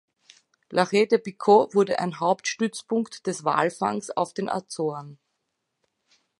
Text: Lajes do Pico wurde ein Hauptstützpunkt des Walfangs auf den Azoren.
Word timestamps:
Lajes 0.71 1.09
do 1.09 1.19
Pico 1.19 1.71
wurde 1.75 1.99
ein 1.99 2.19
Hauptstützpunkt 2.19 3.27
des 3.27 3.43
Walfangs 3.43 4.09
auf 4.09 4.33
den 4.33 4.49
Azoren. 4.49 5.19